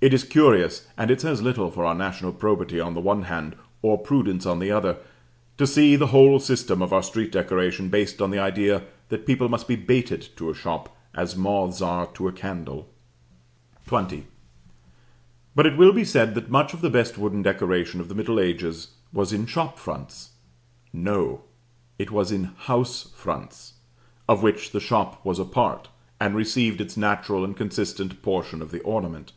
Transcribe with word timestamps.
It 0.00 0.14
is 0.14 0.22
curious, 0.22 0.86
and 0.96 1.10
it 1.10 1.22
says 1.22 1.42
little 1.42 1.72
for 1.72 1.84
our 1.84 1.92
national 1.92 2.30
probity 2.32 2.78
on 2.78 2.94
the 2.94 3.00
one 3.00 3.22
hand, 3.24 3.56
or 3.82 3.98
prudence 3.98 4.46
on 4.46 4.60
the 4.60 4.70
other, 4.70 4.98
to 5.56 5.66
see 5.66 5.96
the 5.96 6.06
whole 6.14 6.38
system 6.38 6.82
of 6.82 6.92
our 6.92 7.02
street 7.02 7.32
decoration 7.32 7.88
based 7.88 8.22
on 8.22 8.30
the 8.30 8.38
idea 8.38 8.84
that 9.08 9.26
people 9.26 9.48
must 9.48 9.66
be 9.66 9.74
baited 9.74 10.28
to 10.36 10.50
a 10.50 10.54
shop 10.54 10.96
as 11.16 11.34
moths 11.34 11.82
are 11.82 12.06
to 12.14 12.28
a 12.28 12.32
candle. 12.32 12.88
XX. 13.90 14.22
But 15.56 15.66
it 15.66 15.76
will 15.76 15.92
be 15.92 16.04
said 16.04 16.36
that 16.36 16.48
much 16.48 16.72
of 16.72 16.80
the 16.80 16.90
best 16.90 17.18
wooden 17.18 17.42
decoration 17.42 18.00
of 18.00 18.08
the 18.08 18.14
middle 18.14 18.38
ages 18.38 18.92
was 19.12 19.32
in 19.32 19.46
shop 19.46 19.80
fronts. 19.80 20.30
No; 20.92 21.40
it 21.98 22.12
was 22.12 22.30
in 22.30 22.44
house 22.54 23.10
fronts, 23.16 23.72
of 24.28 24.44
which 24.44 24.70
the 24.70 24.78
shop 24.78 25.24
was 25.26 25.40
a 25.40 25.44
part, 25.44 25.88
and 26.20 26.36
received 26.36 26.80
its 26.80 26.96
natural 26.96 27.42
and 27.44 27.56
consistent 27.56 28.22
portion 28.22 28.62
of 28.62 28.70
the 28.70 28.80
ornament. 28.82 29.32